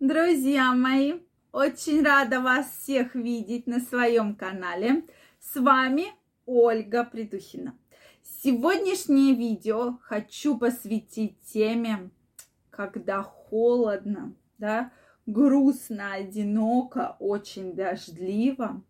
Друзья 0.00 0.74
мои, 0.74 1.14
очень 1.50 2.04
рада 2.04 2.40
вас 2.40 2.70
всех 2.70 3.16
видеть 3.16 3.66
на 3.66 3.80
своем 3.80 4.36
канале. 4.36 5.02
С 5.40 5.58
вами 5.58 6.04
Ольга 6.46 7.02
Придухина. 7.02 7.76
Сегодняшнее 8.22 9.34
видео 9.34 9.98
хочу 10.02 10.56
посвятить 10.56 11.40
теме, 11.52 12.10
когда 12.70 13.24
холодно, 13.24 14.36
да, 14.58 14.92
грустно, 15.26 16.12
одиноко, 16.12 17.16
очень 17.18 17.74
дождливо. 17.74 18.80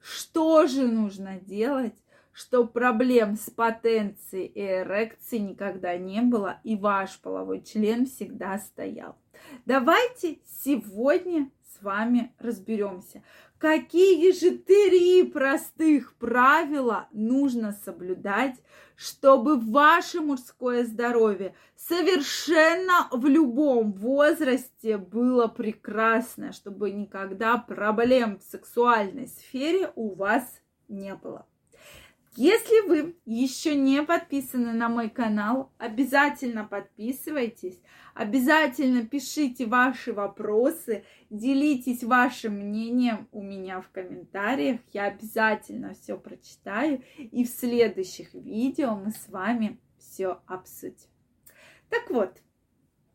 Что 0.00 0.66
же 0.66 0.88
нужно 0.88 1.38
делать, 1.38 2.02
чтобы 2.32 2.70
проблем 2.70 3.36
с 3.36 3.50
потенцией 3.50 4.46
и 4.46 4.62
эрекцией 4.62 5.42
никогда 5.42 5.98
не 5.98 6.22
было, 6.22 6.58
и 6.64 6.74
ваш 6.74 7.20
половой 7.20 7.60
член 7.60 8.06
всегда 8.06 8.58
стоял. 8.58 9.18
Давайте 9.66 10.38
сегодня 10.64 11.50
с 11.74 11.82
вами 11.82 12.32
разберемся, 12.38 13.22
какие 13.58 14.32
же 14.32 14.58
три 14.58 15.24
простых 15.24 16.14
правила 16.14 17.08
нужно 17.12 17.72
соблюдать, 17.84 18.56
чтобы 18.96 19.58
ваше 19.58 20.20
мужское 20.20 20.84
здоровье 20.84 21.54
совершенно 21.76 23.08
в 23.10 23.26
любом 23.26 23.92
возрасте 23.92 24.98
было 24.98 25.48
прекрасно, 25.48 26.52
чтобы 26.52 26.90
никогда 26.90 27.58
проблем 27.58 28.38
в 28.38 28.42
сексуальной 28.42 29.28
сфере 29.28 29.92
у 29.96 30.14
вас 30.14 30.60
не 30.88 31.14
было. 31.14 31.46
Если 32.36 32.88
вы 32.88 33.16
еще 33.24 33.76
не 33.76 34.02
подписаны 34.02 34.72
на 34.72 34.88
мой 34.88 35.08
канал, 35.08 35.72
обязательно 35.78 36.64
подписывайтесь, 36.64 37.80
обязательно 38.12 39.06
пишите 39.06 39.66
ваши 39.66 40.12
вопросы, 40.12 41.04
делитесь 41.30 42.02
вашим 42.02 42.54
мнением 42.54 43.28
у 43.30 43.40
меня 43.40 43.80
в 43.80 43.88
комментариях. 43.90 44.80
Я 44.92 45.04
обязательно 45.04 45.94
все 45.94 46.18
прочитаю, 46.18 47.04
и 47.18 47.44
в 47.44 47.48
следующих 47.48 48.34
видео 48.34 48.96
мы 48.96 49.12
с 49.12 49.28
вами 49.28 49.78
все 49.96 50.40
обсудим. 50.46 51.08
Так 51.88 52.10
вот, 52.10 52.38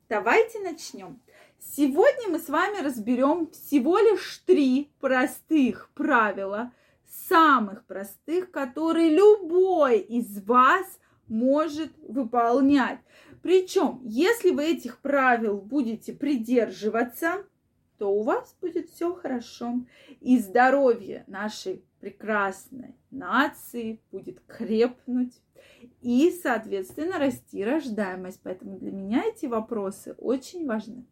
давайте 0.08 0.62
начнем. 0.62 1.22
Сегодня 1.60 2.30
мы 2.30 2.40
с 2.40 2.48
вами 2.48 2.80
разберем 2.80 3.52
всего 3.52 3.98
лишь 3.98 4.38
три 4.46 4.94
простых 5.02 5.92
правила– 5.94 6.72
самых 7.10 7.86
простых, 7.86 8.52
которые 8.52 9.10
любой 9.10 10.00
из 10.00 10.42
вас 10.44 11.00
может 11.28 11.92
выполнять. 12.08 13.00
Причем, 13.42 14.02
если 14.04 14.52
вы 14.52 14.66
этих 14.66 15.00
правил 15.00 15.58
будете 15.62 16.14
придерживаться, 16.14 17.46
то 17.98 18.12
у 18.12 18.24
вас 18.24 18.56
будет 18.62 18.90
все 18.90 19.14
хорошо. 19.14 19.76
И 20.22 20.40
здоровье 20.40 21.24
нашей 21.28 21.84
прекрасной 22.00 22.96
нации 23.12 24.02
будет 24.12 24.40
крепнуть 24.48 25.34
и, 26.02 26.32
соответственно, 26.42 27.20
расти 27.20 27.64
рождаемость. 27.64 28.40
Поэтому 28.44 28.78
для 28.78 28.92
меня 28.92 29.24
эти 29.26 29.46
вопросы 29.46 30.16
очень 30.18 30.66
важны. 30.66 31.06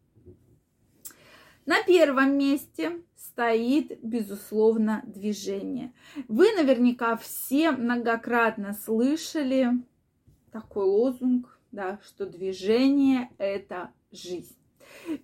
На 1.68 1.82
первом 1.82 2.38
месте 2.38 3.02
стоит, 3.14 4.00
безусловно, 4.02 5.02
движение. 5.04 5.92
Вы 6.26 6.50
наверняка 6.54 7.14
все 7.18 7.72
многократно 7.72 8.72
слышали 8.72 9.72
такой 10.50 10.86
лозунг, 10.86 11.60
да, 11.70 12.00
что 12.02 12.24
движение– 12.24 13.28
это 13.36 13.90
жизнь. 14.10 14.56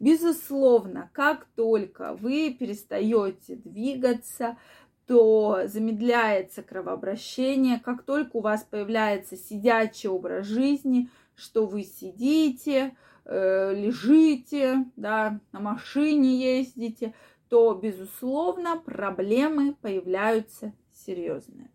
Безусловно, 0.01 1.09
как 1.15 1.47
только 1.57 2.13
вы 2.13 2.55
перестаете 2.61 3.57
двигаться, 3.57 4.59
то 5.07 5.63
замедляется 5.65 6.63
кровообращение. 6.63 7.81
Как 7.81 8.03
только 8.03 8.37
у 8.37 8.41
вас 8.43 8.65
появляется 8.65 9.39
сидячий 9.39 10.11
образ 10.11 10.47
жизни, 10.47 11.09
что 11.37 11.65
вы 11.65 11.85
сидите, 11.85 12.95
э, 13.25 13.75
лежите, 13.75 14.87
да, 14.97 15.41
на 15.53 15.61
машине 15.61 16.59
ездите, 16.59 17.15
то, 17.49 17.75
безусловно, 17.75 18.77
проблемы 18.77 19.75
появляются 19.81 20.73
серьезные. 20.93 21.71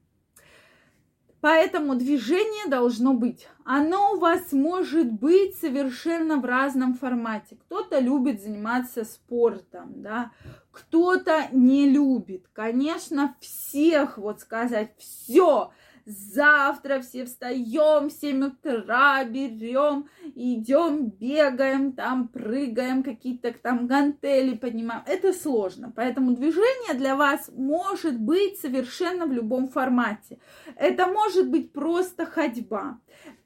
Поэтому 1.42 1.96
движение 1.96 2.70
должно 2.70 3.14
быть. 3.14 3.48
Оно 3.64 4.14
у 4.14 4.20
вас 4.20 4.52
может 4.52 5.10
быть 5.10 5.56
совершенно 5.56 6.38
в 6.38 6.46
разном 6.46 6.96
формате. 6.96 7.58
Кто-то 7.62 8.00
любит 8.00 8.42
заниматься 8.42 9.06
спортом, 9.06 10.02
да, 10.02 10.32
кто-то 10.72 11.48
не 11.54 11.90
любит. 11.90 12.50
Конечно, 12.52 13.36
всех, 13.40 14.18
вот 14.18 14.42
сказать, 14.42 14.92
все 14.98 15.72
завтра 16.06 17.00
все 17.02 17.26
встаем 17.26 18.10
в 18.10 18.12
7 18.12 18.46
утра, 18.46 19.24
берем, 19.24 20.08
идем, 20.36 21.10
бегаем, 21.10 21.94
там 21.94 22.28
прыгаем, 22.28 23.04
какие-то 23.04 23.54
там 23.54 23.88
гантели 23.88 24.56
поднимаем. 24.56 25.04
Это 25.06 25.34
сложно, 25.34 25.92
поэтому 25.96 26.34
движение 26.34 26.94
для 26.94 27.16
вас 27.16 27.50
может 27.56 28.20
быть 28.20 28.60
совершенно 28.60 29.26
в 29.26 29.32
любом 29.32 29.68
формате. 29.68 30.40
Это 30.76 31.08
может 31.08 31.50
быть 31.50 31.72
просто 31.72 32.26
ходьба, 32.26 33.00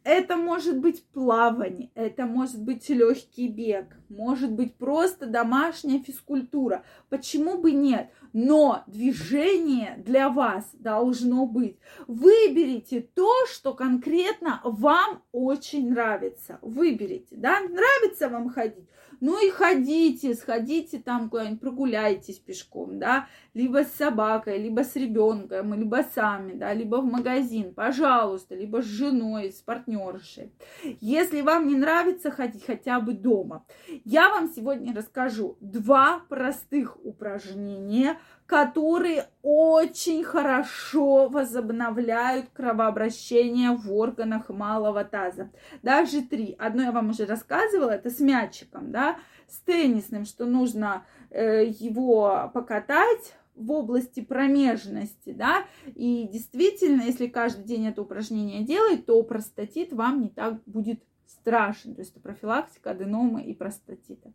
это 0.03 0.35
может 0.35 0.79
быть 0.79 1.05
плавание, 1.13 1.89
это 1.95 2.25
может 2.25 2.61
быть 2.61 2.89
легкий 2.89 3.47
бег, 3.47 3.85
может 4.09 4.51
быть 4.51 4.75
просто 4.75 5.25
домашняя 5.25 5.99
физкультура. 5.99 6.83
Почему 7.09 7.57
бы 7.57 7.71
нет? 7.71 8.09
Но 8.33 8.83
движение 8.87 9.95
для 10.05 10.29
вас 10.29 10.69
должно 10.73 11.45
быть. 11.45 11.77
Выберите 12.07 13.01
то, 13.01 13.31
что 13.47 13.73
конкретно 13.73 14.59
вам 14.63 15.23
очень 15.31 15.89
нравится. 15.89 16.59
Выберите, 16.61 17.35
да? 17.35 17.59
Нравится 17.61 18.29
вам 18.29 18.49
ходить? 18.49 18.87
Ну 19.25 19.41
и 19.41 19.49
ходите, 19.51 20.35
сходите 20.35 20.99
там 20.99 21.29
куда-нибудь, 21.29 21.61
прогуляйтесь 21.61 22.39
пешком, 22.39 22.99
да, 22.99 23.29
либо 23.53 23.85
с 23.85 23.93
собакой, 23.93 24.57
либо 24.57 24.83
с 24.83 24.97
ребенком, 24.97 25.73
либо 25.75 26.03
сами, 26.13 26.51
да, 26.51 26.73
либо 26.73 26.97
в 26.97 27.05
магазин, 27.05 27.73
пожалуйста, 27.73 28.53
либо 28.53 28.81
с 28.81 28.85
женой, 28.85 29.53
с 29.53 29.61
партнершей. 29.61 30.51
Если 30.99 31.39
вам 31.39 31.69
не 31.69 31.75
нравится 31.75 32.31
ходить 32.31 32.65
хотя 32.65 32.99
бы 32.99 33.13
дома, 33.13 33.65
я 34.03 34.27
вам 34.27 34.51
сегодня 34.53 34.93
расскажу 34.93 35.55
два 35.61 36.19
простых 36.27 36.97
упражнения, 37.05 38.19
которые 38.45 39.27
очень 39.41 40.23
хорошо 40.23 41.29
возобновляют 41.29 42.49
кровообращение 42.53 43.71
в 43.71 43.91
органах 43.93 44.49
малого 44.49 45.03
таза. 45.03 45.49
Даже 45.81 46.21
три. 46.21 46.55
Одно 46.59 46.83
я 46.83 46.91
вам 46.91 47.09
уже 47.09 47.25
рассказывала, 47.25 47.91
это 47.91 48.09
с 48.09 48.19
мячиком, 48.19 48.91
да, 48.91 49.17
с 49.47 49.59
теннисным, 49.59 50.25
что 50.25 50.45
нужно 50.45 51.05
э, 51.29 51.65
его 51.65 52.51
покатать 52.53 53.35
в 53.55 53.71
области 53.71 54.21
промежности, 54.21 55.31
да, 55.31 55.65
и 55.85 56.27
действительно, 56.31 57.03
если 57.03 57.27
каждый 57.27 57.65
день 57.65 57.87
это 57.87 58.01
упражнение 58.01 58.63
делать, 58.63 59.05
то 59.05 59.21
простатит 59.23 59.93
вам 59.93 60.21
не 60.21 60.29
так 60.29 60.63
будет 60.65 61.03
страшен, 61.27 61.93
то 61.93 62.01
есть 62.01 62.11
это 62.11 62.19
профилактика 62.19 62.91
аденомы 62.91 63.43
и 63.43 63.53
простатита. 63.53 64.31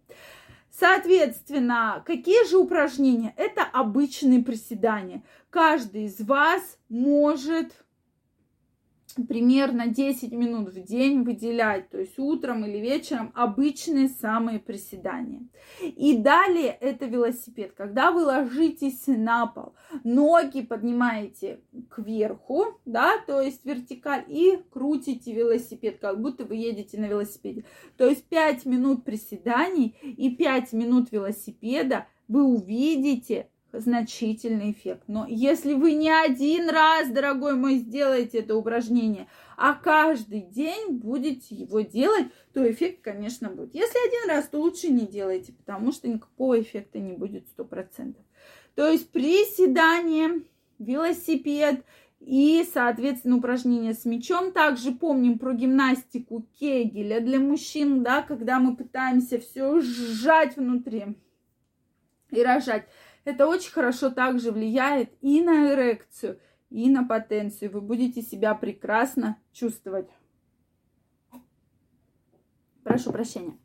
Соответственно, 0.71 2.03
какие 2.07 2.49
же 2.49 2.59
упражнения? 2.59 3.35
Это 3.37 3.63
обычные 3.65 4.43
приседания. 4.43 5.23
Каждый 5.51 6.05
из 6.05 6.21
вас 6.21 6.79
может 6.89 7.73
примерно 9.27 9.89
10 9.89 10.33
минут 10.33 10.69
в 10.69 10.83
день 10.83 11.23
выделять, 11.23 11.91
то 11.91 11.99
есть 11.99 12.19
утром 12.19 12.65
или 12.65 12.79
вечером 12.79 13.33
обычные 13.35 14.09
самые 14.09 14.59
приседания. 14.59 15.49
И 15.83 16.17
далее 16.17 16.77
это 16.81 17.07
велосипед. 17.07 17.73
Когда 17.77 18.13
вы 18.13 18.25
ложитесь 18.25 19.07
на 19.07 19.47
пол, 19.47 19.75
ноги 20.05 20.63
поднимаете 20.63 21.61
кверху, 21.91 22.81
да, 22.85 23.19
то 23.27 23.41
есть 23.41 23.65
вертикаль, 23.65 24.25
и 24.29 24.59
крутите 24.71 25.33
велосипед, 25.33 25.99
как 25.99 26.21
будто 26.21 26.45
вы 26.45 26.57
едете 26.57 26.99
на 27.01 27.07
велосипеде. 27.07 27.65
То 27.97 28.07
есть 28.09 28.25
5 28.29 28.67
минут 28.67 29.05
приседаний 29.05 29.97
и 30.03 30.31
5 30.31 30.73
минут 30.73 31.11
велосипеда 31.13 32.07
вы 32.29 32.45
увидите 32.45 33.49
значительный 33.73 34.73
эффект. 34.73 35.05
Но 35.07 35.27
если 35.29 35.75
вы 35.75 35.93
не 35.93 36.11
один 36.11 36.71
раз, 36.71 37.09
дорогой 37.09 37.55
мой, 37.55 37.77
сделаете 37.77 38.39
это 38.39 38.57
упражнение, 38.57 39.27
а 39.57 39.75
каждый 39.75 40.43
день 40.43 40.93
будете 40.93 41.55
его 41.55 41.81
делать, 41.81 42.27
то 42.53 42.71
эффект, 42.71 43.01
конечно, 43.03 43.51
будет. 43.51 43.75
Если 43.75 44.09
один 44.09 44.31
раз, 44.31 44.49
то 44.49 44.59
лучше 44.59 44.89
не 44.89 45.07
делайте, 45.07 45.53
потому 45.53 45.93
что 45.93 46.09
никакого 46.09 46.61
эффекта 46.61 46.99
не 46.99 47.13
будет 47.13 47.45
100%. 47.57 48.15
То 48.75 48.89
есть 48.89 49.11
приседание, 49.11 50.43
велосипед 50.79 51.85
и, 52.21 52.67
соответственно, 52.73 53.37
упражнения 53.37 53.95
с 53.95 54.05
мячом. 54.05 54.53
Также 54.53 54.93
помним 54.93 55.39
про 55.39 55.53
гимнастику 55.53 56.47
Кегеля 56.59 57.21
для 57.21 57.39
мужчин, 57.39 58.03
да, 58.03 58.23
когда 58.23 58.59
мы 58.59 58.77
пытаемся 58.77 59.39
все 59.39 59.81
сжать 59.81 60.57
внутри 60.57 61.17
и 62.31 62.43
рожать. 62.43 62.87
Это 63.29 63.47
очень 63.47 63.73
хорошо 63.73 64.09
также 64.09 64.53
влияет 64.53 65.13
и 65.21 65.43
на 65.43 65.75
эрекцию, 65.75 66.41
и 66.71 66.89
на 66.89 67.05
потенцию. 67.05 67.71
Вы 67.71 67.83
будете 67.83 68.23
себя 68.23 68.55
прекрасно 68.55 69.37
чувствовать. 69.53 70.09
Прошу 72.83 73.13
прощения. 73.13 73.59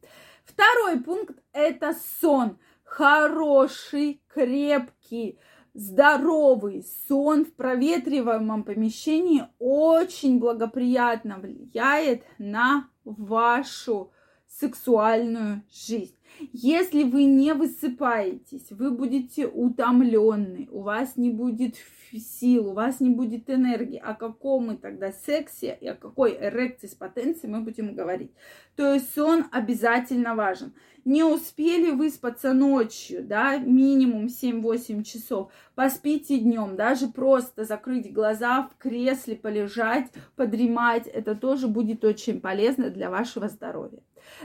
Второй 0.43 0.99
пункт– 0.99 1.41
это 1.53 1.95
сон. 2.19 2.59
Хороший, 2.83 4.21
крепкий, 4.27 5.39
здоровый 5.73 6.83
сон 7.07 7.45
в 7.45 7.53
проветриваемом 7.53 8.65
помещении 8.65 9.47
очень 9.59 10.39
благоприятно 10.39 11.37
влияет 11.37 12.25
на 12.37 12.89
вашу 13.05 14.11
сексуальную 14.45 15.63
жизнь. 15.71 16.17
Если 16.51 17.03
вы 17.03 17.25
не 17.25 17.53
высыпаетесь, 17.53 18.71
вы 18.71 18.91
будете 18.91 19.47
утомленны, 19.47 20.67
у 20.71 20.81
вас 20.81 21.15
не 21.15 21.29
будет 21.29 21.75
сил, 22.11 22.69
у 22.69 22.73
вас 22.73 22.99
не 22.99 23.09
будет 23.09 23.49
энергии. 23.49 23.97
О 23.97 24.13
каком 24.13 24.67
мы 24.67 24.77
тогда 24.77 25.11
сексе 25.11 25.77
и 25.79 25.87
о 25.87 25.95
какой 25.95 26.37
эрекции 26.37 26.87
с 26.87 26.95
потенцией 26.95 27.51
мы 27.51 27.61
будем 27.61 27.95
говорить. 27.95 28.31
То 28.75 28.93
есть 28.93 29.13
сон 29.13 29.45
обязательно 29.51 30.35
важен. 30.35 30.73
Не 31.05 31.23
успели 31.23 31.91
выспаться 31.91 32.53
ночью, 32.53 33.25
да, 33.25 33.57
минимум 33.57 34.27
7-8 34.27 35.03
часов, 35.03 35.51
поспите 35.75 36.39
днем, 36.39 36.77
даже 36.77 37.07
просто 37.07 37.65
закрыть 37.65 38.13
глаза, 38.13 38.63
в 38.63 38.77
кресле 38.77 39.35
полежать, 39.35 40.09
подремать, 40.37 41.07
это 41.07 41.35
тоже 41.35 41.67
будет 41.67 42.05
очень 42.05 42.39
полезно 42.39 42.89
для 42.89 43.09
вашего 43.09 43.49
здоровья. 43.49 43.99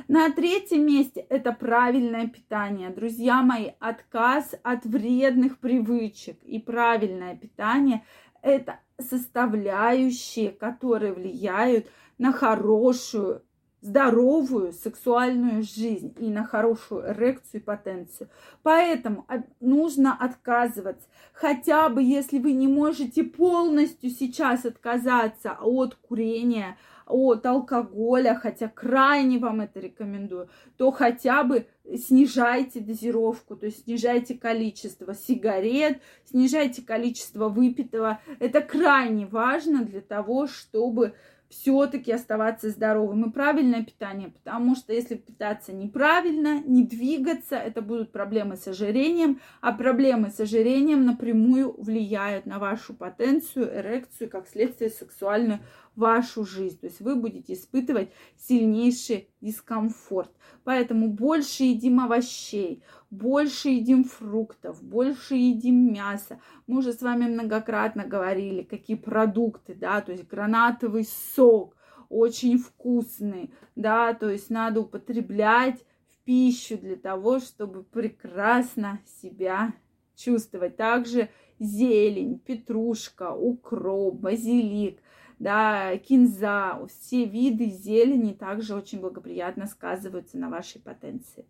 На 0.09 0.33
третьем 0.33 0.85
месте 0.85 1.21
это 1.29 1.53
правильное 1.79 2.27
питание. 2.27 2.91
Друзья 2.91 3.41
мои, 3.41 3.71
отказ 3.79 4.57
от 4.65 4.85
вредных 4.85 5.61
привычек 5.61 6.37
и 6.43 6.59
правильное 6.59 7.37
питание– 7.37 8.03
это 8.43 8.81
составляющие, 9.01 10.51
которые 10.51 11.13
влияют 11.13 11.87
на 12.19 12.33
хорошую 12.33 13.43
здоровую 13.81 14.73
сексуальную 14.73 15.63
жизнь 15.63 16.13
и 16.19 16.29
на 16.31 16.43
хорошую 16.43 17.13
эрекцию 17.13 17.61
и 17.61 17.65
потенцию. 17.65 18.29
Поэтому 18.65 19.25
нужно 19.61 20.17
отказываться. 20.19 21.07
Хотя 21.33 21.89
бы 21.91 22.03
если 22.03 22.41
вы 22.41 22.55
не 22.55 22.67
можете 22.67 23.23
полностью 23.23 24.11
сейчас 24.11 24.65
отказаться 24.65 25.57
от 25.61 25.95
курения, 25.95 26.77
от 27.09 27.47
алкоголя, 27.47 28.35
хотя 28.35 28.69
крайне 28.69 29.39
вам 29.39 29.61
это 29.61 29.81
рекомендую, 29.81 30.49
то 30.77 30.91
хотя 30.91 31.43
бы 31.45 31.67
снижайте 31.97 32.81
дозировку, 32.81 33.57
то 33.57 33.67
есть 33.67 33.85
снижайте 33.85 34.35
количество 34.35 35.15
сигарет, 35.15 36.01
снижайте 36.25 36.83
количество 36.83 37.49
выпитого. 37.49 38.21
Это 38.39 38.61
крайне 38.61 39.27
важно 39.27 39.85
для 39.85 40.01
того, 40.01 40.47
чтобы 40.47 41.15
все-таки 41.49 42.13
оставаться 42.13 42.69
здоровым 42.69 43.31
и 43.31 43.33
правильное 43.33 43.83
питание, 43.83 44.29
потому 44.29 44.77
что 44.77 44.93
если 44.93 45.15
питаться 45.15 45.73
неправильно, 45.73 46.61
не 46.61 46.85
двигаться, 46.85 47.57
это 47.57 47.81
будут 47.81 48.13
проблемы 48.13 48.57
с 48.57 48.69
ожирением, 48.69 49.41
а 49.61 49.73
проблемы 49.73 50.31
с 50.31 50.41
ожирением 50.41 51.07
напрямую 51.07 51.75
влияют 51.81 52.45
на 52.45 52.59
вашу 52.59 52.93
потенцию, 52.93 53.75
эрекцию, 53.75 54.29
как 54.29 54.47
следствие 54.47 54.91
сексуальную 54.91 55.61
вашу 55.99 56.45
жизнь. 56.45 56.79
То 56.79 56.87
есть 56.87 57.01
вы 57.01 57.17
будете 57.17 57.53
испытывать 57.53 58.11
сильнейший 58.37 59.29
дискомфорт. 59.41 60.31
Поэтому 60.65 61.09
больше 61.09 61.65
едим 61.65 62.01
овощей, 62.01 62.83
больше 63.11 63.71
едим 63.71 64.05
фруктов, 64.05 64.83
больше 64.83 65.35
едим 65.35 65.93
мяса. 65.93 66.41
Мы 66.67 66.79
уже 66.79 66.93
с 66.93 67.03
вами 67.03 67.27
многократно 67.27 68.05
говорили, 68.05 68.63
какие 68.63 68.97
продукты, 68.97 69.75
да, 69.75 70.01
то 70.01 70.13
есть 70.13 70.27
гранатовый 70.27 71.05
сок, 71.35 71.77
очень 72.09 72.59
вкусный, 72.59 73.53
да, 73.77 74.15
то 74.15 74.31
есть 74.31 74.51
надо 74.51 74.81
употреблять 74.81 75.85
в 76.07 76.25
пищу 76.25 76.79
для 76.79 76.97
того, 76.97 77.41
чтобы 77.41 77.83
прекрасно 77.83 79.01
себя 79.21 79.75
чувствовать. 80.17 80.77
Также 80.77 81.29
зелень, 81.59 82.39
петрушка, 82.39 83.33
укроп, 83.33 84.15
базилик 84.15 85.01
да, 85.39 85.97
кинза, 85.99 86.79
все 86.89 87.25
виды 87.25 87.67
зелени 87.67 88.33
также 88.33 88.75
очень 88.75 89.01
благоприятно 89.01 89.67
сказываются 89.67 90.39
на 90.39 90.51
вашей 90.51 90.81
потенции. 90.81 91.47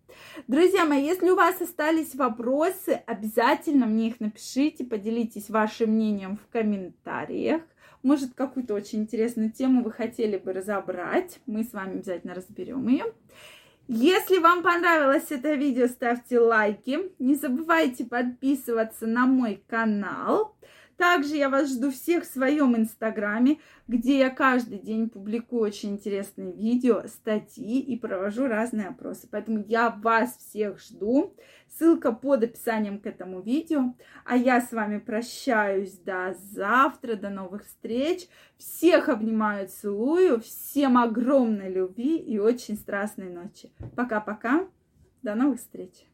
Друзья 0.46 0.84
мои, 0.84 1.04
если 1.04 1.30
у 1.30 1.36
вас 1.36 1.60
остались 1.60 2.14
вопросы, 2.14 3.02
обязательно 3.06 3.86
мне 3.86 4.08
их 4.08 4.20
напишите, 4.20 4.84
поделитесь 4.84 5.50
вашим 5.50 5.90
мнением 5.90 6.36
в 6.36 6.52
комментариях. 6.52 7.62
Может, 8.02 8.34
какую-то 8.34 8.74
очень 8.74 9.00
интересную 9.00 9.50
тему 9.50 9.82
вы 9.82 9.90
хотели 9.90 10.36
бы 10.36 10.52
разобрать. 10.52 11.40
Мы 11.46 11.64
с 11.64 11.72
вами 11.72 11.94
обязательно 11.94 12.34
разберем 12.34 12.86
ее. 12.86 13.06
Если 13.88 14.36
вам 14.38 14.62
понравилось 14.62 15.30
это 15.30 15.54
видео, 15.54 15.86
ставьте 15.86 16.38
лайки. 16.38 17.10
Не 17.18 17.34
забывайте 17.34 18.04
подписываться 18.04 19.06
на 19.06 19.26
мой 19.26 19.62
канал. 19.66 20.54
Также 20.98 21.36
я 21.36 21.48
вас 21.48 21.72
жду 21.72 21.92
всех 21.92 22.24
в 22.24 22.26
своем 22.26 22.76
инстаграме, 22.76 23.60
где 23.86 24.18
я 24.18 24.30
каждый 24.30 24.80
день 24.80 25.08
публикую 25.08 25.62
очень 25.62 25.90
интересные 25.90 26.52
видео, 26.52 27.04
статьи 27.06 27.78
и 27.80 27.96
провожу 27.96 28.48
разные 28.48 28.88
опросы. 28.88 29.28
Поэтому 29.30 29.64
я 29.68 29.90
вас 29.90 30.36
всех 30.36 30.80
жду. 30.80 31.36
Ссылка 31.68 32.10
под 32.10 32.42
описанием 32.42 32.98
к 32.98 33.06
этому 33.06 33.40
видео. 33.40 33.94
А 34.24 34.36
я 34.36 34.60
с 34.60 34.72
вами 34.72 34.98
прощаюсь 34.98 35.96
до 35.98 36.34
завтра, 36.52 37.14
до 37.14 37.30
новых 37.30 37.64
встреч. 37.64 38.26
Всех 38.56 39.08
обнимаю, 39.08 39.68
целую. 39.68 40.40
Всем 40.40 40.98
огромной 40.98 41.72
любви 41.72 42.16
и 42.16 42.40
очень 42.40 42.76
страстной 42.76 43.30
ночи. 43.30 43.70
Пока-пока. 43.94 44.66
До 45.22 45.36
новых 45.36 45.60
встреч. 45.60 46.07